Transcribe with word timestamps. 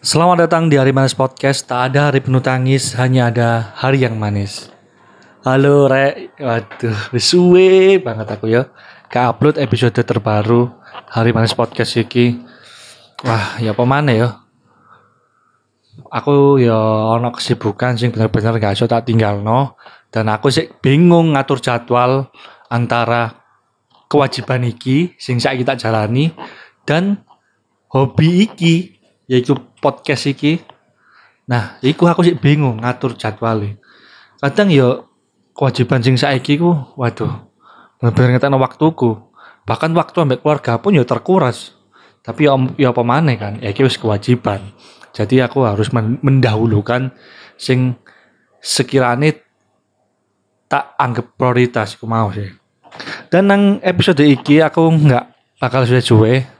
Selamat 0.00 0.48
datang 0.48 0.72
di 0.72 0.80
Hari 0.80 0.96
Manis 0.96 1.12
Podcast. 1.12 1.68
Tak 1.68 1.92
ada 1.92 2.08
hari 2.08 2.24
penuh 2.24 2.40
tangis, 2.40 2.96
hanya 2.96 3.28
ada 3.28 3.76
hari 3.76 4.00
yang 4.00 4.16
manis. 4.16 4.72
Halo 5.44 5.92
Rek, 5.92 6.40
waduh, 6.40 7.12
suwe 7.20 8.00
banget 8.00 8.32
aku 8.32 8.48
ya. 8.48 8.72
Ke 9.12 9.20
upload 9.28 9.60
episode 9.60 9.92
terbaru 9.92 10.72
Hari 11.04 11.36
Manis 11.36 11.52
Podcast 11.52 12.00
iki. 12.00 12.40
Wah, 13.28 13.60
ya 13.60 13.76
apa 13.76 13.84
mana 13.84 14.16
ya? 14.16 14.40
Aku 16.08 16.56
ya 16.56 16.80
ono 17.20 17.28
kesibukan 17.36 18.00
sing 18.00 18.08
bener-bener 18.08 18.56
gak 18.56 18.80
iso 18.80 18.88
tak 18.88 19.04
tinggal 19.04 19.44
no. 19.44 19.76
Dan 20.08 20.32
aku 20.32 20.48
sih 20.48 20.72
bingung 20.80 21.36
ngatur 21.36 21.60
jadwal 21.60 22.32
antara 22.72 23.36
kewajiban 24.08 24.64
iki 24.64 25.12
sing 25.20 25.36
saiki 25.36 25.60
tak 25.60 25.76
jalani 25.76 26.32
dan 26.88 27.20
hobi 27.92 28.48
iki 28.48 28.99
yaitu 29.30 29.54
podcast 29.78 30.26
iki. 30.26 30.58
Nah, 31.46 31.78
iku 31.86 32.10
aku 32.10 32.26
sih 32.26 32.34
bingung 32.34 32.82
ngatur 32.82 33.14
jadwalnya. 33.14 33.78
Kadang 34.42 34.74
ya 34.74 35.06
kewajiban 35.54 36.02
sing 36.02 36.18
saiki 36.18 36.58
ku 36.58 36.74
waduh 36.98 37.46
bener-bener 38.02 38.36
ngetekno 38.36 38.58
waktuku. 38.58 39.22
Bahkan 39.62 39.94
waktu 39.94 40.16
ambek 40.26 40.42
keluarga 40.42 40.82
pun 40.82 40.98
ya 40.98 41.06
terkuras. 41.06 41.78
Tapi 42.26 42.50
ya, 42.50 42.58
ya 42.76 42.92
apa 42.92 43.00
maneh 43.06 43.38
kan, 43.38 43.56
ya 43.62 43.70
iki 43.72 43.86
wis 43.86 43.96
kewajiban. 43.96 44.60
Jadi 45.14 45.40
aku 45.40 45.64
harus 45.64 45.88
men- 45.94 46.20
mendahulukan 46.20 47.14
sing 47.56 47.96
sekiranya 48.60 49.32
tak 50.68 50.94
anggap 51.00 51.32
prioritas 51.38 51.96
aku 51.96 52.04
mau 52.04 52.28
sih. 52.34 52.50
Dan 53.32 53.48
nang 53.48 53.62
episode 53.80 54.20
iki 54.26 54.60
aku 54.60 54.84
nggak 54.84 55.24
bakal 55.62 55.86
suwe-suwe. 55.86 56.59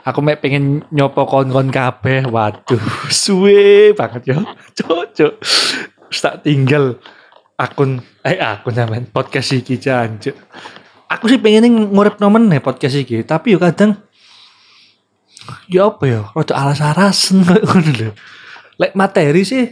Aku 0.00 0.24
mek 0.24 0.40
pengen 0.40 0.80
nyopo 0.88 1.28
kon-kon 1.28 1.68
kabeh. 1.68 2.24
Waduh, 2.24 2.80
suwe 3.12 3.92
banget 3.92 4.32
ya. 4.32 4.38
Cocok. 4.80 5.34
Tak 6.10 6.42
tinggal 6.42 6.96
akun 7.60 8.00
eh 8.24 8.40
akun 8.40 8.72
sampean 8.72 9.04
podcast 9.12 9.52
iki 9.52 9.76
jancuk. 9.76 10.32
Aku 11.10 11.28
sih 11.28 11.36
pengen 11.36 11.92
ngurip 11.92 12.16
nomen 12.22 12.48
nih 12.48 12.62
podcast 12.62 12.96
iki, 12.96 13.26
tapi 13.26 13.52
yo 13.52 13.58
kadang 13.60 13.98
ya 15.66 15.90
apa 15.90 16.04
ya, 16.06 16.20
rada 16.30 16.54
alas-alasan 16.54 17.42
kayak 17.46 17.64
ngono 17.66 17.90
lho. 17.98 18.10
Lek 18.80 18.92
materi 18.96 19.42
sih 19.44 19.64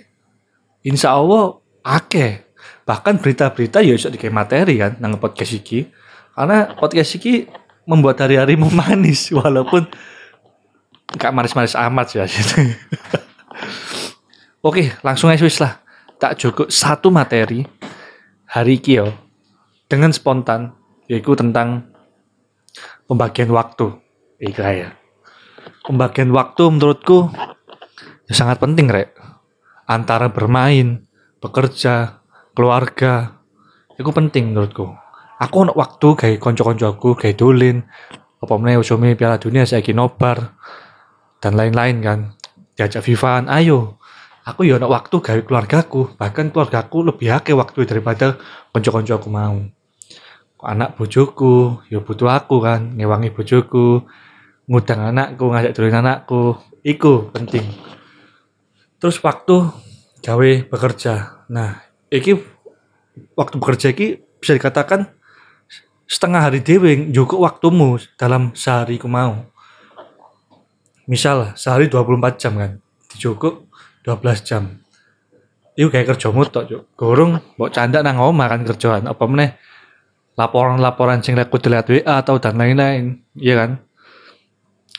insya 0.84 1.16
Allah 1.16 1.56
akeh. 1.80 2.44
Bahkan 2.84 3.20
berita-berita 3.20 3.84
ya 3.84 3.96
iso 3.96 4.12
dikayak 4.12 4.34
materi 4.34 4.76
kan 4.76 5.00
nang 5.00 5.16
podcast 5.16 5.56
iki. 5.56 5.88
Karena 6.36 6.74
podcast 6.76 7.16
iki 7.16 7.48
membuat 7.88 8.20
hari-harimu 8.20 8.68
manis 8.80 9.32
walaupun 9.32 9.88
gak 11.16 11.32
manis-manis 11.32 11.78
amat 11.78 12.20
aslinya. 12.20 12.76
Oke, 14.68 14.92
langsung 15.00 15.32
aja 15.32 15.40
wis 15.40 15.62
lah. 15.62 15.80
Tak 16.18 16.36
cukup 16.36 16.68
satu 16.68 17.08
materi 17.14 17.62
hari 18.50 18.82
iki 18.82 18.98
yo 18.98 19.14
dengan 19.86 20.10
spontan 20.10 20.74
yaitu 21.06 21.32
tentang 21.38 21.88
pembagian 23.08 23.48
waktu. 23.54 23.96
Iya 24.42 24.68
ya. 24.74 24.88
Pembagian 25.86 26.34
waktu 26.34 26.62
menurutku 26.68 27.32
ya 28.28 28.34
sangat 28.36 28.60
penting, 28.60 28.92
Rek. 28.92 29.16
Antara 29.88 30.28
bermain, 30.28 31.08
bekerja, 31.40 32.20
keluarga. 32.52 33.40
Itu 33.96 34.12
penting 34.12 34.52
menurutku. 34.52 34.90
Aku 35.38 35.54
ono 35.64 35.72
waktu 35.72 36.18
kayak 36.18 36.42
konco-konco 36.42 36.86
aku 36.90 37.08
kayak 37.16 37.38
dolin. 37.38 37.86
Apa 38.38 38.54
meneh 38.58 38.78
usumi 38.78 39.14
Piala 39.18 39.38
Dunia 39.38 39.66
saya 39.66 39.82
nobar 39.94 40.58
dan 41.42 41.58
lain-lain 41.58 41.96
kan. 42.02 42.18
Diajak 42.78 43.02
Vivan, 43.02 43.50
ayo. 43.50 43.98
Aku 44.48 44.64
ya 44.64 44.80
ono 44.80 44.88
waktu 44.88 45.20
gawe 45.20 45.40
keluargaku, 45.44 46.16
bahkan 46.16 46.48
keluargaku 46.48 47.04
lebih 47.04 47.28
akeh 47.36 47.52
waktu 47.52 47.84
daripada 47.84 48.40
konco-konco 48.72 49.20
aku 49.20 49.28
mau. 49.28 49.60
Anak 50.64 50.96
bojoku, 50.96 51.84
ya 51.92 52.00
butuh 52.00 52.32
aku 52.32 52.64
kan, 52.64 52.96
ngewangi 52.96 53.30
bojoku, 53.30 54.08
ngundang 54.64 55.12
anakku, 55.12 55.52
ngajak 55.52 55.76
dolen 55.76 56.00
anakku, 56.00 56.56
iku 56.80 57.28
penting. 57.28 57.68
Terus 58.98 59.20
waktu 59.20 59.68
gawe 60.24 60.50
bekerja. 60.66 61.44
Nah, 61.52 61.84
iki 62.08 62.40
waktu 63.36 63.54
bekerja 63.60 63.92
iki 63.92 64.24
bisa 64.40 64.56
dikatakan 64.56 65.12
setengah 66.08 66.48
hari 66.48 66.64
dewe 66.64 67.12
juga 67.12 67.36
waktumu 67.36 68.00
dalam 68.16 68.56
sehari 68.56 68.96
ku 68.96 69.06
mau. 69.06 69.44
Misal 71.08 71.56
sehari 71.56 71.88
24 71.88 72.36
jam 72.36 72.52
kan, 72.60 72.76
dicukup 73.08 73.64
12 74.04 74.44
jam. 74.44 74.68
Iku 75.72 75.88
kayak 75.88 76.12
kerjamu 76.12 76.44
tok, 76.44 76.68
Cuk. 76.68 76.82
Gorong 76.98 77.40
mbok 77.56 77.72
canda 77.72 78.04
nang 78.04 78.20
omah 78.20 78.50
kan 78.52 78.60
kerjaan. 78.66 79.08
Apa 79.08 79.24
meneh 79.24 79.56
laporan-laporan 80.36 81.24
sing 81.24 81.32
lek 81.32 81.48
kudu 81.48 81.72
lihat 81.72 81.88
WA 81.88 82.20
atau 82.20 82.36
dan 82.36 82.60
lain-lain, 82.60 83.24
iya 83.38 83.56
kan? 83.56 83.70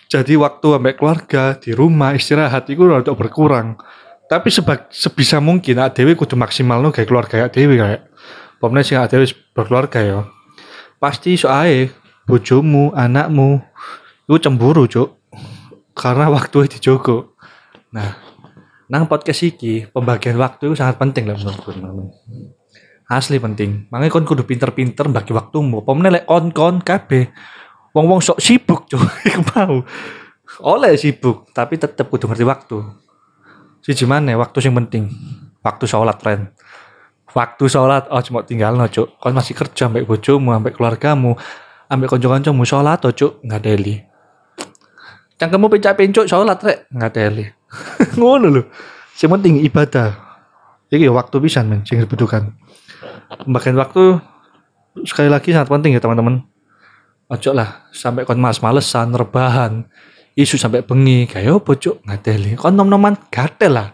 Jadi 0.10 0.34
waktu 0.34 0.68
ambek 0.82 0.98
keluarga 0.98 1.54
di 1.54 1.78
rumah 1.78 2.18
istirahat 2.18 2.66
itu 2.66 2.82
rada 2.82 3.14
berkurang. 3.14 3.78
Tapi 4.26 4.50
sebag, 4.50 4.90
sebisa 4.90 5.38
mungkin 5.38 5.78
awak 5.78 5.94
dhewe 5.94 6.18
kudu 6.18 6.34
maksimal 6.34 6.82
no 6.82 6.90
kayak 6.90 7.06
keluarga 7.06 7.46
awak 7.46 7.54
dhewe 7.54 7.78
kayak. 7.78 8.10
Pokoknya 8.58 8.82
sing 8.82 8.98
wis 9.22 9.38
berkeluarga 9.54 10.00
ya. 10.02 10.20
Pasti 10.98 11.38
ae 11.46 11.94
bojomu, 12.26 12.96
anakmu 12.98 13.62
itu 14.26 14.38
cemburu, 14.42 14.90
Cuk. 14.90 15.19
Karena 16.00 16.32
waktu 16.32 16.72
dijogo. 16.72 17.36
Nah, 17.92 18.16
nang 18.88 19.12
podcast 19.12 19.44
iki 19.44 19.92
pembagian 19.92 20.40
waktu 20.40 20.72
itu 20.72 20.80
sangat 20.80 20.96
penting 20.96 21.28
lah 21.28 21.36
menurutku. 21.36 21.76
Asli 23.12 23.36
penting. 23.36 23.92
Makanya 23.92 24.14
kon 24.14 24.24
kudu 24.24 24.48
pinter-pinter 24.48 25.12
bagi 25.12 25.36
waktumu. 25.36 25.84
Apa 25.84 25.92
meneh 25.92 26.12
lek 26.16 26.26
kon-kon 26.30 26.80
kabeh 26.80 27.28
wong-wong 27.92 28.24
sok 28.24 28.40
sibuk. 28.40 28.88
Iku 29.28 29.42
mau. 29.54 29.84
Oleh 30.66 30.96
sibuk, 30.96 31.52
tapi 31.52 31.76
tetep 31.76 32.08
kudu 32.08 32.32
ngerti 32.32 32.46
waktu. 32.48 32.78
Siji 33.84 34.08
mana 34.08 34.36
waktu 34.40 34.64
yang 34.64 34.76
penting. 34.86 35.12
Waktu 35.60 35.86
sholat, 35.88 36.20
friend. 36.24 36.52
Waktu 37.30 37.64
sholat, 37.70 38.10
oh 38.10 38.22
cuma 38.26 38.42
tinggal 38.42 38.74
no, 38.74 38.90
cuk. 38.90 39.20
Kon 39.22 39.36
masih 39.36 39.54
kerja 39.54 39.86
ambek 39.86 40.10
bojomu, 40.10 40.56
ambek 40.56 40.80
keluargamu, 40.80 41.38
ambek 41.92 42.10
konco-koncomu 42.10 42.66
sholat, 42.66 43.06
oh 43.06 43.14
cuk, 43.14 43.44
nggak 43.46 43.62
deli. 43.62 44.09
Cangkemmu 45.40 45.72
pencak-pencuk 45.72 46.28
sholat, 46.28 46.60
rek, 46.60 46.92
nggak 46.92 47.12
deli. 47.16 47.48
Ngono 48.20 48.48
lho. 48.52 48.64
Yang 49.16 49.32
penting 49.40 49.54
ibadah. 49.64 50.10
Iki 50.92 51.08
ya 51.08 51.14
waktu 51.16 51.36
pisan 51.40 51.72
men, 51.72 51.88
sing 51.88 52.02
dibutuhkan. 52.02 52.60
Pembagian 53.46 53.78
waktu 53.80 54.20
sekali 55.08 55.30
lagi 55.32 55.56
sangat 55.56 55.70
penting 55.72 55.96
ya 55.96 56.02
teman-teman. 56.02 56.44
Ojo 57.30 57.54
lah 57.54 57.88
sampai 57.94 58.26
kon 58.26 58.42
mas 58.42 58.58
malesan, 58.60 59.14
rebahan, 59.14 59.86
isu 60.34 60.58
sampai 60.58 60.82
bengi, 60.82 61.30
kayak 61.30 61.62
apa 61.62 61.72
cuk 61.78 62.02
ngadeli. 62.04 62.58
Kon 62.58 62.74
nom-noman 62.74 63.16
gatel 63.30 63.80
lah. 63.80 63.94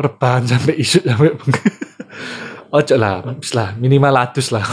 Rebahan 0.00 0.48
sampai 0.48 0.74
isu 0.80 1.04
sampai 1.04 1.36
bengi. 1.36 1.70
Ojo 2.80 2.94
lah, 2.96 3.20
lah 3.28 3.68
minimal 3.76 4.14
atus 4.16 4.54
lah. 4.54 4.64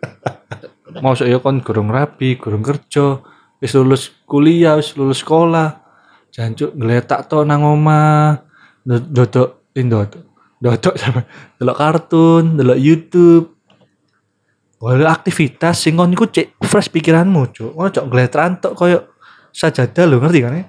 Mau 1.04 1.14
yo 1.14 1.38
kon 1.38 1.62
gurung 1.62 1.92
rapi, 1.92 2.34
gurung 2.34 2.66
kerja, 2.66 3.22
wis 3.60 3.72
lulus 3.76 4.10
kuliah, 4.24 4.80
wis 4.80 4.96
lulus 4.96 5.22
sekolah. 5.22 5.78
Jancuk 6.32 6.74
ngeletak 6.74 7.28
to 7.30 7.44
nang 7.44 7.62
omah, 7.62 8.42
dodok 8.86 9.70
indot. 9.76 10.16
Dodok 10.60 10.94
sama 10.96 11.24
delok 11.56 11.76
kartun, 11.76 12.56
delok 12.56 12.78
YouTube, 12.80 13.60
Boleh 14.80 15.04
aktivitas 15.04 15.76
sing 15.76 16.00
kon 16.00 16.08
iku 16.08 16.24
cek 16.24 16.56
fresh 16.64 16.88
pikiranmu, 16.88 17.52
Cuk. 17.52 17.76
Ngono 17.76 17.92
cok 17.92 18.06
gletran 18.08 18.56
tok 18.64 18.72
koyo 18.72 19.12
sajadah 19.52 20.08
lho, 20.08 20.16
ngerti 20.24 20.40
kan 20.40 20.56
ya? 20.60 20.64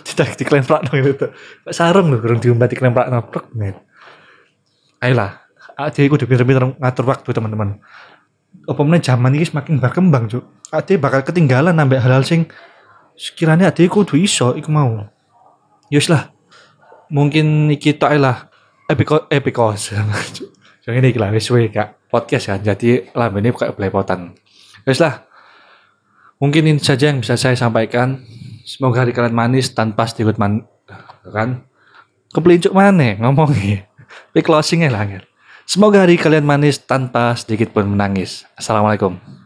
Tidak 0.00 0.40
diklemprak 0.40 0.88
nang 0.88 1.04
itu. 1.04 1.28
Pak 1.60 1.74
sarung 1.76 2.08
lho 2.08 2.16
kurang 2.16 2.40
diumbat 2.40 2.72
diklemprak 2.72 3.12
nang 3.12 3.28
prek 3.28 3.52
net. 3.52 3.76
Ayolah, 5.04 5.36
ade 5.76 6.00
iku 6.00 6.16
pinter-pinter 6.16 6.80
ngatur 6.80 7.04
waktu, 7.04 7.28
teman-teman. 7.36 7.76
Apa 8.64 8.80
meneh 8.88 9.04
zaman 9.04 9.36
ini 9.36 9.44
semakin 9.44 9.76
berkembang, 9.84 10.24
Cuk. 10.24 10.44
Ade 10.70 11.02
bakal 11.02 11.26
ketinggalan 11.26 11.74
nambah 11.74 11.98
hal-hal 11.98 12.22
sing 12.22 12.46
sekiranya 13.18 13.74
ade 13.74 13.90
kudu 13.90 14.14
iso 14.14 14.54
iku 14.54 14.70
mau. 14.70 15.02
Yus 15.90 16.06
lah. 16.06 16.30
Mungkin 17.10 17.66
iki 17.74 17.98
tok 17.98 18.14
lah. 18.22 18.46
Epiko 18.86 19.26
epikos. 19.26 19.90
Yang 20.86 20.94
ini 20.94 21.10
lah 21.18 21.30
wis 21.34 21.50
Kak 21.50 22.06
podcast 22.06 22.54
kan. 22.54 22.62
Jadi 22.62 23.10
lambe 23.14 23.42
ini 23.42 23.50
kayak 23.50 23.74
belepotan. 23.74 24.34
Wis 24.86 25.02
lah. 25.02 25.26
Mungkin 26.40 26.64
ini 26.64 26.80
saja 26.80 27.12
yang 27.12 27.20
bisa 27.20 27.36
saya 27.36 27.52
sampaikan. 27.52 28.22
Semoga 28.64 29.04
hari 29.04 29.12
kalian 29.12 29.36
manis 29.36 29.74
tanpa 29.76 30.08
sedikit 30.08 30.40
man 30.40 30.64
kan. 31.26 31.66
Kepelincuk 32.30 32.72
mana 32.72 33.18
ngomongnya. 33.18 33.90
Tapi 34.30 34.40
closingnya 34.40 34.88
lah. 34.88 35.20
Semoga 35.66 36.06
hari 36.06 36.16
kalian 36.16 36.46
manis 36.46 36.80
tanpa 36.82 37.34
sedikit 37.36 37.74
pun 37.74 37.86
menangis. 37.90 38.46
Assalamualaikum. 38.56 39.39